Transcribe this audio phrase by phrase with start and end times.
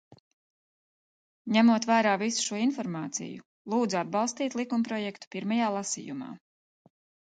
[1.57, 6.37] Ņemot vērā visu šo informāciju, lūdzu atbalstīt likumprojektu pirmajā lasījumā.